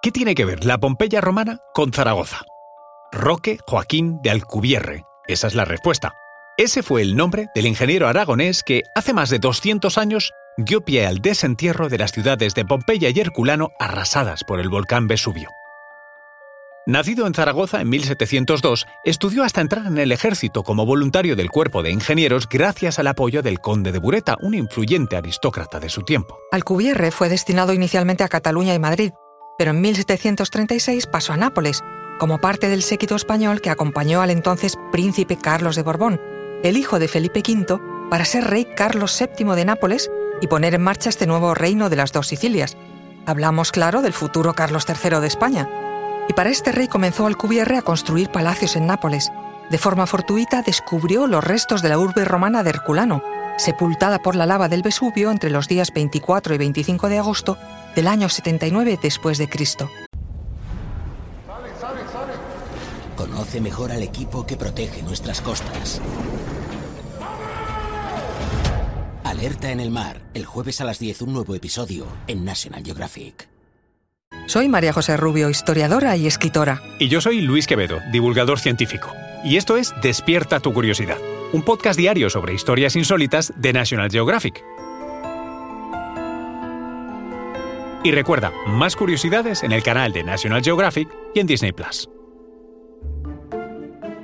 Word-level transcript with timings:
¿Qué 0.00 0.12
tiene 0.12 0.36
que 0.36 0.44
ver 0.44 0.64
la 0.64 0.78
Pompeya 0.78 1.20
romana 1.20 1.58
con 1.74 1.92
Zaragoza? 1.92 2.42
Roque 3.10 3.58
Joaquín 3.66 4.20
de 4.22 4.30
Alcubierre. 4.30 5.04
Esa 5.26 5.48
es 5.48 5.56
la 5.56 5.64
respuesta. 5.64 6.12
Ese 6.56 6.84
fue 6.84 7.02
el 7.02 7.16
nombre 7.16 7.48
del 7.52 7.66
ingeniero 7.66 8.06
aragonés 8.06 8.62
que, 8.62 8.82
hace 8.94 9.12
más 9.12 9.28
de 9.28 9.40
200 9.40 9.98
años, 9.98 10.30
dio 10.56 10.82
pie 10.82 11.04
al 11.04 11.18
desentierro 11.18 11.88
de 11.88 11.98
las 11.98 12.12
ciudades 12.12 12.54
de 12.54 12.64
Pompeya 12.64 13.10
y 13.10 13.18
Herculano 13.18 13.70
arrasadas 13.80 14.44
por 14.44 14.60
el 14.60 14.68
volcán 14.68 15.08
Vesubio. 15.08 15.50
Nacido 16.88 17.26
en 17.26 17.34
Zaragoza 17.34 17.82
en 17.82 17.90
1702, 17.90 18.86
estudió 19.04 19.44
hasta 19.44 19.60
entrar 19.60 19.86
en 19.86 19.98
el 19.98 20.10
ejército 20.10 20.62
como 20.62 20.86
voluntario 20.86 21.36
del 21.36 21.50
cuerpo 21.50 21.82
de 21.82 21.90
ingenieros 21.90 22.48
gracias 22.48 22.98
al 22.98 23.08
apoyo 23.08 23.42
del 23.42 23.58
conde 23.58 23.92
de 23.92 23.98
Bureta, 23.98 24.36
un 24.40 24.54
influyente 24.54 25.16
aristócrata 25.16 25.80
de 25.80 25.90
su 25.90 26.02
tiempo. 26.02 26.38
Alcubierre 26.50 27.10
fue 27.10 27.28
destinado 27.28 27.74
inicialmente 27.74 28.24
a 28.24 28.28
Cataluña 28.28 28.72
y 28.74 28.78
Madrid, 28.78 29.12
pero 29.58 29.72
en 29.72 29.80
1736 29.80 31.06
pasó 31.06 31.32
a 31.32 31.36
Nápoles, 31.36 31.82
como 32.18 32.38
parte 32.38 32.68
del 32.68 32.82
séquito 32.82 33.16
español 33.16 33.60
que 33.60 33.70
acompañó 33.70 34.22
al 34.22 34.30
entonces 34.30 34.78
príncipe 34.92 35.36
Carlos 35.36 35.74
de 35.74 35.82
Borbón, 35.82 36.20
el 36.62 36.76
hijo 36.76 36.98
de 36.98 37.08
Felipe 37.08 37.42
V, 37.46 37.80
para 38.08 38.24
ser 38.24 38.44
rey 38.44 38.66
Carlos 38.76 39.18
VII 39.18 39.54
de 39.56 39.64
Nápoles 39.64 40.10
y 40.40 40.46
poner 40.46 40.74
en 40.74 40.82
marcha 40.82 41.10
este 41.10 41.26
nuevo 41.26 41.54
reino 41.54 41.90
de 41.90 41.96
las 41.96 42.12
dos 42.12 42.28
Sicilias. 42.28 42.76
Hablamos, 43.26 43.72
claro, 43.72 44.00
del 44.00 44.12
futuro 44.12 44.54
Carlos 44.54 44.86
III 44.88 45.20
de 45.20 45.26
España. 45.26 45.68
Y 46.28 46.32
para 46.32 46.50
este 46.50 46.72
rey 46.72 46.86
comenzó 46.86 47.26
Alcubierre 47.26 47.76
a 47.76 47.82
construir 47.82 48.30
palacios 48.30 48.76
en 48.76 48.86
Nápoles. 48.86 49.30
De 49.70 49.78
forma 49.78 50.06
fortuita 50.06 50.62
descubrió 50.62 51.26
los 51.26 51.44
restos 51.44 51.82
de 51.82 51.88
la 51.88 51.98
urbe 51.98 52.24
romana 52.24 52.62
de 52.62 52.70
Herculano, 52.70 53.22
sepultada 53.56 54.20
por 54.20 54.36
la 54.36 54.46
lava 54.46 54.68
del 54.68 54.82
Vesubio 54.82 55.30
entre 55.30 55.50
los 55.50 55.68
días 55.68 55.92
24 55.92 56.54
y 56.54 56.58
25 56.58 57.08
de 57.08 57.18
agosto 57.18 57.58
del 57.98 58.06
año 58.06 58.28
79 58.28 58.96
después 59.02 59.38
de 59.38 59.48
Cristo. 59.48 59.90
Conoce 63.16 63.60
mejor 63.60 63.90
al 63.90 64.04
equipo 64.04 64.46
que 64.46 64.56
protege 64.56 65.02
nuestras 65.02 65.40
costas. 65.40 66.00
Alerta 69.24 69.72
en 69.72 69.80
el 69.80 69.90
mar, 69.90 70.20
el 70.32 70.44
jueves 70.44 70.80
a 70.80 70.84
las 70.84 71.00
10 71.00 71.22
un 71.22 71.32
nuevo 71.32 71.56
episodio 71.56 72.06
en 72.28 72.44
National 72.44 72.84
Geographic. 72.84 73.48
Soy 74.46 74.68
María 74.68 74.92
José 74.92 75.16
Rubio, 75.16 75.50
historiadora 75.50 76.16
y 76.16 76.28
escritora. 76.28 76.80
Y 77.00 77.08
yo 77.08 77.20
soy 77.20 77.40
Luis 77.40 77.66
Quevedo, 77.66 77.98
divulgador 78.12 78.60
científico. 78.60 79.12
Y 79.42 79.56
esto 79.56 79.76
es 79.76 79.92
Despierta 80.02 80.60
tu 80.60 80.72
curiosidad, 80.72 81.18
un 81.52 81.64
podcast 81.64 81.98
diario 81.98 82.30
sobre 82.30 82.54
historias 82.54 82.94
insólitas 82.94 83.52
de 83.56 83.72
National 83.72 84.08
Geographic. 84.08 84.77
Y 88.04 88.12
recuerda, 88.12 88.52
más 88.66 88.94
curiosidades 88.94 89.62
en 89.62 89.72
el 89.72 89.82
canal 89.82 90.12
de 90.12 90.22
National 90.22 90.62
Geographic 90.62 91.08
y 91.34 91.40
en 91.40 91.46
Disney 91.46 91.72
Plus. 91.72 92.08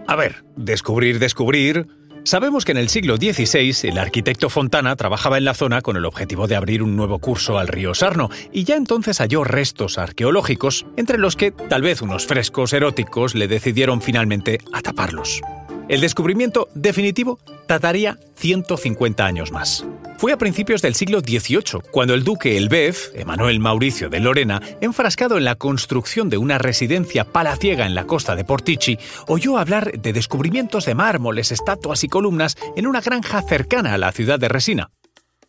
A 0.07 0.17
ver, 0.17 0.45
descubrir, 0.57 1.19
descubrir. 1.19 1.87
Sabemos 2.25 2.65
que 2.65 2.73
en 2.73 2.79
el 2.79 2.89
siglo 2.89 3.17
XVI 3.17 3.89
el 3.89 3.99
arquitecto 3.99 4.49
Fontana 4.49 4.97
trabajaba 4.97 5.39
en 5.39 5.45
la 5.45 5.55
zona 5.55 5.83
con 5.83 5.97
el 5.97 6.05
objetivo 6.05 6.47
de 6.47 6.57
abrir 6.57 6.83
un 6.83 6.97
nuevo 6.97 7.19
curso 7.19 7.59
al 7.59 7.69
río 7.69 7.95
Sarno 7.95 8.31
y 8.53 8.65
ya 8.65 8.77
entonces 8.77 9.19
halló 9.19 9.45
restos 9.45 9.99
arqueológicos, 9.99 10.87
entre 10.97 11.19
los 11.19 11.37
que 11.37 11.51
tal 11.51 11.83
vez 11.83 12.01
unos 12.01 12.27
frescos 12.27 12.73
eróticos 12.73 13.35
le 13.35 13.49
decidieron 13.49 14.01
finalmente 14.01 14.61
a 14.73 14.81
taparlos. 14.81 15.43
El 15.89 16.01
descubrimiento 16.01 16.69
definitivo 16.75 17.39
dataría 17.69 18.19
150 18.37 19.27
años 19.27 19.53
más. 19.53 19.85
Fue 20.25 20.33
a 20.33 20.39
principios 20.39 20.81
del 20.81 20.95
siglo 20.95 21.21
XVIII, 21.21 21.83
cuando 21.91 22.15
el 22.15 22.25
duque 22.25 22.57
Elbef, 22.57 23.15
Emanuel 23.15 23.61
Mauricio 23.61 24.09
de 24.09 24.21
Lorena, 24.21 24.63
enfrascado 24.81 25.37
en 25.37 25.45
la 25.45 25.57
construcción 25.57 26.31
de 26.31 26.39
una 26.39 26.57
residencia 26.57 27.27
palaciega 27.27 27.85
en 27.85 27.95
la 27.95 28.07
costa 28.07 28.35
de 28.35 28.43
Portici, 28.43 28.99
oyó 29.29 29.59
hablar 29.59 29.93
de 30.01 30.15
descubrimientos 30.15 30.87
de 30.87 30.95
mármoles, 30.95 31.53
estatuas 31.53 32.05
y 32.05 32.09
columnas 32.09 32.57
en 32.75 32.87
una 32.87 33.03
granja 33.03 33.43
cercana 33.43 33.93
a 33.93 33.99
la 33.99 34.13
ciudad 34.13 34.39
de 34.39 34.49
Resina. 34.49 34.91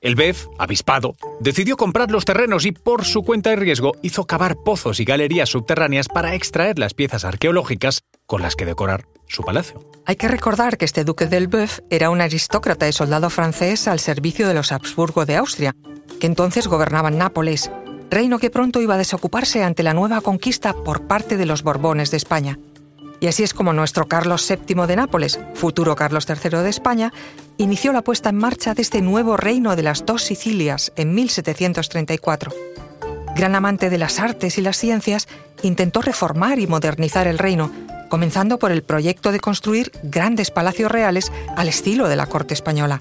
El 0.01 0.15
BEF, 0.15 0.47
avispado, 0.59 1.15
decidió 1.39 1.77
comprar 1.77 2.11
los 2.11 2.25
terrenos 2.25 2.65
y, 2.65 2.73
por 2.73 3.05
su 3.05 3.23
cuenta 3.23 3.53
y 3.53 3.55
riesgo, 3.55 3.93
hizo 4.01 4.27
cavar 4.27 4.57
pozos 4.65 4.99
y 4.99 5.05
galerías 5.05 5.47
subterráneas 5.47 6.09
para 6.09 6.35
extraer 6.35 6.79
las 6.79 6.93
piezas 6.93 7.23
arqueológicas 7.23 8.01
con 8.25 8.41
las 8.41 8.57
que 8.57 8.65
decorar 8.65 9.05
su 9.27 9.43
palacio. 9.43 9.79
Hay 10.05 10.15
que 10.15 10.27
recordar 10.27 10.77
que 10.77 10.85
este 10.85 11.03
duque 11.03 11.25
del 11.25 11.47
Boeuf 11.47 11.79
era 11.89 12.09
un 12.09 12.21
aristócrata 12.21 12.87
y 12.87 12.93
soldado 12.93 13.29
francés 13.29 13.87
al 13.87 13.99
servicio 13.99 14.47
de 14.47 14.53
los 14.53 14.71
Habsburgo 14.71 15.25
de 15.25 15.35
Austria, 15.35 15.75
que 16.19 16.27
entonces 16.27 16.67
gobernaban 16.67 17.17
Nápoles, 17.17 17.71
reino 18.09 18.39
que 18.39 18.49
pronto 18.49 18.81
iba 18.81 18.95
a 18.95 18.99
desocuparse 18.99 19.63
ante 19.63 19.83
la 19.83 19.93
nueva 19.93 20.21
conquista 20.21 20.73
por 20.73 21.07
parte 21.07 21.37
de 21.37 21.45
los 21.45 21.63
Borbones 21.63 22.11
de 22.11 22.17
España. 22.17 22.59
Y 23.19 23.27
así 23.27 23.43
es 23.43 23.53
como 23.53 23.73
nuestro 23.73 24.07
Carlos 24.07 24.47
VII 24.47 24.85
de 24.85 24.95
Nápoles, 24.95 25.39
futuro 25.53 25.95
Carlos 25.95 26.27
III 26.29 26.59
de 26.59 26.69
España, 26.69 27.13
inició 27.57 27.93
la 27.93 28.03
puesta 28.03 28.29
en 28.29 28.37
marcha 28.37 28.73
de 28.73 28.81
este 28.81 29.01
nuevo 29.01 29.37
reino 29.37 29.75
de 29.75 29.83
las 29.83 30.05
dos 30.05 30.23
Sicilias 30.23 30.91
en 30.95 31.15
1734. 31.15 32.51
Gran 33.35 33.55
amante 33.55 33.89
de 33.89 33.97
las 33.97 34.19
artes 34.19 34.57
y 34.57 34.61
las 34.61 34.77
ciencias, 34.77 35.27
intentó 35.61 36.01
reformar 36.01 36.59
y 36.59 36.67
modernizar 36.67 37.27
el 37.27 37.37
reino, 37.37 37.71
comenzando 38.09 38.59
por 38.59 38.71
el 38.71 38.83
proyecto 38.83 39.31
de 39.31 39.39
construir 39.39 39.91
grandes 40.03 40.51
palacios 40.51 40.91
reales 40.91 41.31
al 41.55 41.67
estilo 41.67 42.07
de 42.07 42.15
la 42.15 42.27
corte 42.27 42.53
española. 42.53 42.99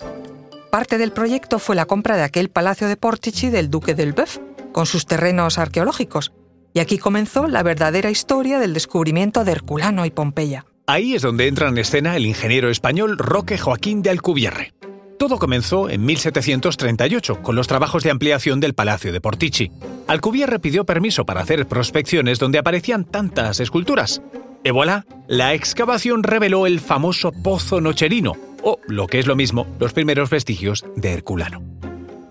Parte 0.70 0.98
del 0.98 1.12
proyecto 1.12 1.58
fue 1.58 1.76
la 1.76 1.86
compra 1.86 2.16
de 2.16 2.24
aquel 2.24 2.48
palacio 2.48 2.88
de 2.88 2.96
Portici 2.96 3.50
del 3.50 3.70
duque 3.70 3.94
del 3.94 4.12
Boeuf, 4.12 4.38
con 4.72 4.86
sus 4.86 5.06
terrenos 5.06 5.58
arqueológicos, 5.58 6.32
y 6.72 6.80
aquí 6.80 6.98
comenzó 6.98 7.46
la 7.46 7.62
verdadera 7.62 8.10
historia 8.10 8.58
del 8.58 8.74
descubrimiento 8.74 9.44
de 9.44 9.52
Herculano 9.52 10.04
y 10.04 10.10
Pompeya. 10.10 10.66
Ahí 10.86 11.14
es 11.14 11.22
donde 11.22 11.46
entra 11.46 11.68
en 11.68 11.78
escena 11.78 12.16
el 12.16 12.26
ingeniero 12.26 12.68
español 12.68 13.16
Roque 13.16 13.56
Joaquín 13.56 14.02
de 14.02 14.10
Alcubierre. 14.10 14.74
Todo 15.18 15.38
comenzó 15.38 15.88
en 15.88 16.04
1738 16.04 17.40
con 17.40 17.54
los 17.54 17.68
trabajos 17.68 18.02
de 18.02 18.10
ampliación 18.10 18.60
del 18.60 18.74
Palacio 18.74 19.12
de 19.12 19.20
Portici. 19.20 19.70
Alcubierre 20.08 20.58
pidió 20.58 20.84
permiso 20.84 21.24
para 21.24 21.40
hacer 21.40 21.66
prospecciones 21.66 22.38
donde 22.38 22.58
aparecían 22.58 23.04
tantas 23.04 23.60
esculturas. 23.60 24.20
Y 24.66 24.70
voilà, 24.70 25.04
la 25.28 25.52
excavación 25.52 26.22
reveló 26.22 26.66
el 26.66 26.80
famoso 26.80 27.32
Pozo 27.32 27.82
Nocherino, 27.82 28.32
o, 28.62 28.78
lo 28.88 29.06
que 29.06 29.18
es 29.18 29.26
lo 29.26 29.36
mismo, 29.36 29.66
los 29.78 29.92
primeros 29.92 30.30
vestigios 30.30 30.86
de 30.96 31.12
Herculano. 31.12 31.62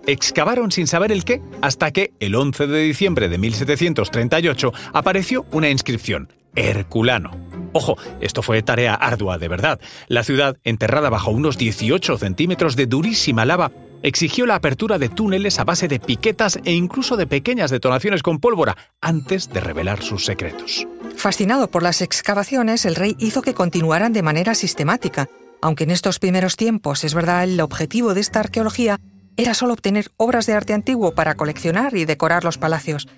Excavaron 0.08 0.72
sin 0.72 0.88
saber 0.88 1.12
el 1.12 1.24
qué 1.24 1.40
hasta 1.62 1.92
que, 1.92 2.12
el 2.18 2.34
11 2.34 2.66
de 2.66 2.80
diciembre 2.80 3.28
de 3.28 3.38
1738, 3.38 4.72
apareció 4.92 5.46
una 5.52 5.70
inscripción, 5.70 6.28
Herculano. 6.56 7.30
Ojo, 7.72 7.96
esto 8.20 8.42
fue 8.42 8.62
tarea 8.62 8.94
ardua 8.94 9.38
de 9.38 9.46
verdad. 9.46 9.80
La 10.08 10.24
ciudad, 10.24 10.56
enterrada 10.64 11.10
bajo 11.10 11.30
unos 11.30 11.56
18 11.56 12.18
centímetros 12.18 12.74
de 12.74 12.86
durísima 12.86 13.44
lava, 13.44 13.70
exigió 14.02 14.44
la 14.44 14.56
apertura 14.56 14.98
de 14.98 15.08
túneles 15.08 15.60
a 15.60 15.64
base 15.64 15.86
de 15.86 16.00
piquetas 16.00 16.58
e 16.64 16.72
incluso 16.72 17.16
de 17.16 17.28
pequeñas 17.28 17.70
detonaciones 17.70 18.24
con 18.24 18.40
pólvora 18.40 18.76
antes 19.00 19.50
de 19.50 19.60
revelar 19.60 20.02
sus 20.02 20.24
secretos. 20.24 20.84
Fascinado 21.24 21.70
por 21.70 21.82
las 21.82 22.02
excavaciones, 22.02 22.84
el 22.84 22.96
rey 22.96 23.16
hizo 23.18 23.40
que 23.40 23.54
continuaran 23.54 24.12
de 24.12 24.20
manera 24.20 24.54
sistemática, 24.54 25.30
aunque 25.62 25.84
en 25.84 25.90
estos 25.90 26.18
primeros 26.18 26.56
tiempos, 26.56 27.02
es 27.02 27.14
verdad, 27.14 27.44
el 27.44 27.58
objetivo 27.62 28.12
de 28.12 28.20
esta 28.20 28.40
arqueología 28.40 29.00
era 29.38 29.54
solo 29.54 29.72
obtener 29.72 30.10
obras 30.18 30.44
de 30.44 30.52
arte 30.52 30.74
antiguo 30.74 31.14
para 31.14 31.34
coleccionar 31.34 31.96
y 31.96 32.04
decorar 32.04 32.44
los 32.44 32.58
palacios. 32.58 33.08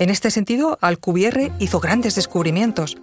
En 0.00 0.10
este 0.10 0.32
sentido, 0.32 0.76
Alcubierre 0.80 1.52
hizo 1.60 1.78
grandes 1.78 2.16
descubrimientos. 2.16 2.96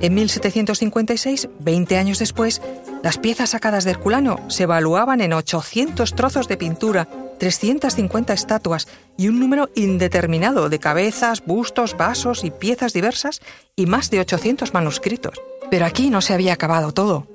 En 0.00 0.14
1756, 0.14 1.50
20 1.60 1.98
años 1.98 2.18
después, 2.18 2.62
las 3.02 3.18
piezas 3.18 3.50
sacadas 3.50 3.84
de 3.84 3.90
Herculano 3.90 4.38
se 4.48 4.62
evaluaban 4.62 5.20
en 5.20 5.34
800 5.34 6.14
trozos 6.14 6.48
de 6.48 6.56
pintura, 6.56 7.08
350 7.38 8.32
estatuas 8.32 8.88
y 9.16 9.28
un 9.28 9.40
número 9.40 9.70
indeterminado 9.74 10.68
de 10.68 10.78
cabezas, 10.78 11.44
bustos, 11.44 11.96
vasos 11.96 12.44
y 12.44 12.50
piezas 12.50 12.92
diversas 12.92 13.40
y 13.76 13.86
más 13.86 14.10
de 14.10 14.20
800 14.20 14.74
manuscritos. 14.74 15.40
Pero 15.70 15.86
aquí 15.86 16.10
no 16.10 16.20
se 16.20 16.34
había 16.34 16.52
acabado 16.52 16.92
todo. 16.92 17.26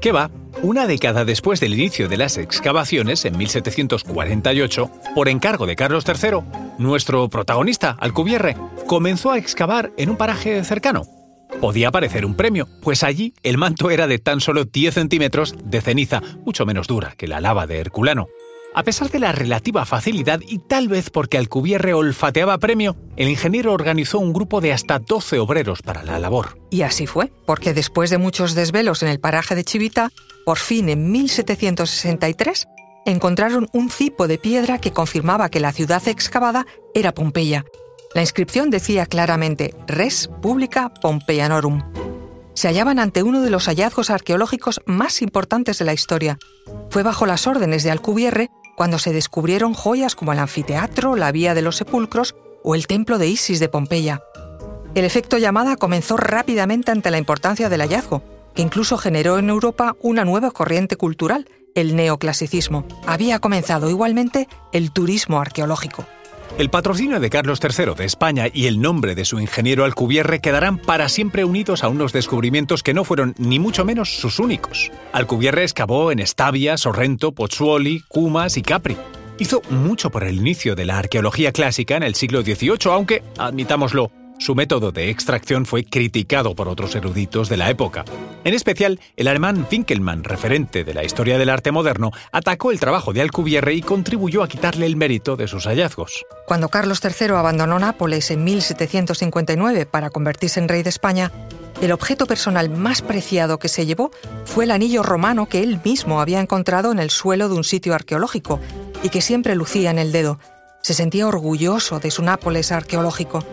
¿Qué 0.00 0.12
va? 0.12 0.30
Una 0.62 0.86
década 0.86 1.24
después 1.24 1.60
del 1.60 1.74
inicio 1.74 2.08
de 2.08 2.16
las 2.16 2.38
excavaciones, 2.38 3.24
en 3.24 3.36
1748, 3.36 4.90
por 5.14 5.28
encargo 5.28 5.66
de 5.66 5.76
Carlos 5.76 6.04
III, 6.06 6.40
nuestro 6.78 7.28
protagonista, 7.28 7.96
Alcubierre, 7.98 8.56
comenzó 8.86 9.32
a 9.32 9.38
excavar 9.38 9.92
en 9.96 10.10
un 10.10 10.16
paraje 10.16 10.62
cercano. 10.64 11.02
Podía 11.60 11.90
parecer 11.90 12.26
un 12.26 12.34
premio, 12.34 12.68
pues 12.82 13.02
allí 13.02 13.34
el 13.42 13.56
manto 13.56 13.90
era 13.90 14.06
de 14.06 14.18
tan 14.18 14.40
solo 14.40 14.64
10 14.64 14.94
centímetros 14.94 15.54
de 15.64 15.80
ceniza, 15.80 16.22
mucho 16.44 16.66
menos 16.66 16.86
dura 16.86 17.14
que 17.16 17.26
la 17.26 17.40
lava 17.40 17.66
de 17.66 17.78
Herculano. 17.78 18.28
A 18.78 18.82
pesar 18.82 19.08
de 19.08 19.18
la 19.18 19.32
relativa 19.32 19.86
facilidad 19.86 20.42
y 20.46 20.58
tal 20.58 20.88
vez 20.88 21.08
porque 21.08 21.38
Alcubierre 21.38 21.94
olfateaba 21.94 22.58
premio, 22.58 22.94
el 23.16 23.30
ingeniero 23.30 23.72
organizó 23.72 24.18
un 24.18 24.34
grupo 24.34 24.60
de 24.60 24.74
hasta 24.74 24.98
12 24.98 25.38
obreros 25.38 25.80
para 25.80 26.02
la 26.02 26.18
labor. 26.18 26.58
Y 26.70 26.82
así 26.82 27.06
fue, 27.06 27.32
porque 27.46 27.72
después 27.72 28.10
de 28.10 28.18
muchos 28.18 28.54
desvelos 28.54 29.02
en 29.02 29.08
el 29.08 29.18
paraje 29.18 29.54
de 29.54 29.64
Chivita, 29.64 30.10
por 30.44 30.58
fin 30.58 30.90
en 30.90 31.10
1763 31.10 32.68
encontraron 33.06 33.66
un 33.72 33.88
cipo 33.88 34.28
de 34.28 34.36
piedra 34.36 34.76
que 34.76 34.92
confirmaba 34.92 35.48
que 35.48 35.60
la 35.60 35.72
ciudad 35.72 36.06
excavada 36.06 36.66
era 36.92 37.14
Pompeya. 37.14 37.64
La 38.14 38.20
inscripción 38.20 38.68
decía 38.68 39.06
claramente 39.06 39.74
Res 39.86 40.28
Publica 40.42 40.92
Pompeianorum. 41.00 41.82
Se 42.52 42.68
hallaban 42.68 42.98
ante 42.98 43.22
uno 43.22 43.40
de 43.40 43.50
los 43.50 43.68
hallazgos 43.68 44.10
arqueológicos 44.10 44.80
más 44.84 45.22
importantes 45.22 45.78
de 45.78 45.84
la 45.86 45.92
historia. 45.94 46.38
Fue 46.90 47.02
bajo 47.02 47.26
las 47.26 47.46
órdenes 47.46 47.82
de 47.82 47.90
Alcubierre 47.90 48.50
cuando 48.76 48.98
se 48.98 49.12
descubrieron 49.12 49.74
joyas 49.74 50.14
como 50.14 50.32
el 50.32 50.38
anfiteatro, 50.38 51.16
la 51.16 51.32
vía 51.32 51.54
de 51.54 51.62
los 51.62 51.76
sepulcros 51.76 52.36
o 52.62 52.74
el 52.74 52.86
templo 52.86 53.18
de 53.18 53.26
Isis 53.28 53.58
de 53.58 53.68
Pompeya. 53.68 54.22
El 54.94 55.04
efecto 55.04 55.38
llamada 55.38 55.76
comenzó 55.76 56.16
rápidamente 56.16 56.90
ante 56.90 57.10
la 57.10 57.18
importancia 57.18 57.68
del 57.68 57.80
hallazgo, 57.80 58.22
que 58.54 58.62
incluso 58.62 58.96
generó 58.96 59.38
en 59.38 59.50
Europa 59.50 59.96
una 60.00 60.24
nueva 60.24 60.50
corriente 60.50 60.96
cultural, 60.96 61.48
el 61.74 61.96
neoclasicismo. 61.96 62.86
Había 63.06 63.38
comenzado 63.38 63.90
igualmente 63.90 64.48
el 64.72 64.92
turismo 64.92 65.40
arqueológico. 65.40 66.06
El 66.58 66.70
patrocinio 66.70 67.20
de 67.20 67.28
Carlos 67.28 67.60
III 67.62 67.94
de 67.94 68.06
España 68.06 68.46
y 68.50 68.66
el 68.66 68.80
nombre 68.80 69.14
de 69.14 69.26
su 69.26 69.38
ingeniero 69.38 69.84
Alcubierre 69.84 70.40
quedarán 70.40 70.78
para 70.78 71.10
siempre 71.10 71.44
unidos 71.44 71.84
a 71.84 71.88
unos 71.88 72.14
descubrimientos 72.14 72.82
que 72.82 72.94
no 72.94 73.04
fueron 73.04 73.34
ni 73.36 73.58
mucho 73.58 73.84
menos 73.84 74.16
sus 74.16 74.38
únicos. 74.38 74.90
Alcubierre 75.12 75.64
excavó 75.64 76.12
en 76.12 76.18
Estavia, 76.18 76.78
Sorrento, 76.78 77.32
Pozzuoli, 77.32 78.00
Cumas 78.08 78.56
y 78.56 78.62
Capri. 78.62 78.96
Hizo 79.38 79.60
mucho 79.68 80.10
por 80.10 80.24
el 80.24 80.36
inicio 80.36 80.74
de 80.74 80.86
la 80.86 80.98
arqueología 80.98 81.52
clásica 81.52 81.96
en 81.96 82.02
el 82.02 82.14
siglo 82.14 82.40
XVIII, 82.40 82.90
aunque, 82.90 83.22
admitámoslo, 83.36 84.10
su 84.38 84.54
método 84.54 84.92
de 84.92 85.10
extracción 85.10 85.64
fue 85.64 85.84
criticado 85.84 86.54
por 86.54 86.68
otros 86.68 86.94
eruditos 86.94 87.48
de 87.48 87.56
la 87.56 87.70
época. 87.70 88.04
En 88.44 88.54
especial, 88.54 89.00
el 89.16 89.28
alemán 89.28 89.66
Finkelmann, 89.68 90.24
referente 90.24 90.84
de 90.84 90.94
la 90.94 91.04
historia 91.04 91.38
del 91.38 91.48
arte 91.48 91.72
moderno, 91.72 92.12
atacó 92.32 92.70
el 92.70 92.78
trabajo 92.78 93.12
de 93.12 93.22
Alcubierre 93.22 93.74
y 93.74 93.80
contribuyó 93.80 94.42
a 94.42 94.48
quitarle 94.48 94.86
el 94.86 94.96
mérito 94.96 95.36
de 95.36 95.48
sus 95.48 95.64
hallazgos. 95.66 96.24
Cuando 96.46 96.68
Carlos 96.68 97.00
III 97.02 97.28
abandonó 97.30 97.78
Nápoles 97.78 98.30
en 98.30 98.44
1759 98.44 99.86
para 99.86 100.10
convertirse 100.10 100.60
en 100.60 100.68
rey 100.68 100.82
de 100.82 100.90
España, 100.90 101.32
el 101.80 101.92
objeto 101.92 102.26
personal 102.26 102.70
más 102.70 103.02
preciado 103.02 103.58
que 103.58 103.68
se 103.68 103.86
llevó 103.86 104.10
fue 104.44 104.64
el 104.64 104.70
anillo 104.70 105.02
romano 105.02 105.46
que 105.46 105.62
él 105.62 105.80
mismo 105.84 106.20
había 106.20 106.40
encontrado 106.40 106.92
en 106.92 106.98
el 106.98 107.10
suelo 107.10 107.48
de 107.48 107.54
un 107.54 107.64
sitio 107.64 107.94
arqueológico 107.94 108.60
y 109.02 109.08
que 109.08 109.20
siempre 109.20 109.54
lucía 109.54 109.90
en 109.90 109.98
el 109.98 110.12
dedo. 110.12 110.38
Se 110.82 110.94
sentía 110.94 111.26
orgulloso 111.26 111.98
de 112.00 112.10
su 112.10 112.22
Nápoles 112.22 112.70
arqueológico 112.70 113.44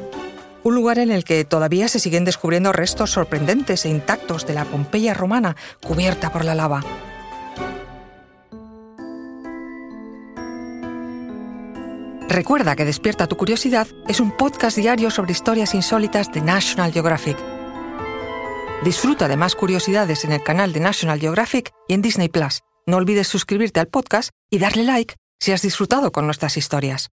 un 0.63 0.75
lugar 0.75 1.00
en 1.00 1.12
el 1.12 1.24
que 1.24 1.45
todavía 1.45 1.88
se 1.88 2.00
siguen 2.00 2.25
descubriendo 2.25 2.71
restos 2.71 3.12
sorprendentes 3.12 3.86
e 3.86 3.89
intactos 3.89 4.45
de 4.45 4.54
la 4.54 4.65
Pompeya 4.65 5.13
romana 5.13 5.56
cubierta 5.86 6.31
por 6.31 6.45
la 6.45 6.56
lava. 6.56 6.83
Recuerda 12.30 12.75
que 12.75 12.86
Despierta 12.86 13.27
tu 13.27 13.38
Curiosidad 13.38 13.88
es 14.07 14.19
un 14.19 14.36
podcast 14.36 14.75
diario 14.75 15.12
sobre 15.12 15.33
historias 15.33 15.75
insólitas 15.75 16.31
de 16.31 16.42
National 16.42 16.92
Geographic. 16.92 17.38
Disfruta 18.83 19.27
de 19.27 19.38
más 19.38 19.56
curiosidades 19.56 20.25
en 20.25 20.31
el 20.31 20.42
canal 20.42 20.74
de 20.74 20.80
National 20.80 21.19
Geographic 21.19 21.71
y 21.88 21.94
en 21.94 22.01
Disney 22.01 22.30
Plus. 22.30 22.62
No 22.88 22.98
olvides 22.98 23.27
suscribirte 23.27 23.80
al 23.80 23.88
podcast 23.88 24.31
y 24.50 24.57
darle 24.57 24.83
like 24.83 25.16
si 25.39 25.51
has 25.51 25.62
disfrutado 25.62 26.12
con 26.12 26.25
nuestras 26.25 26.57
historias. 26.57 27.09